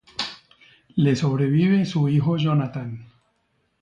[0.97, 3.07] Le sobrevive su hijo Jonathan.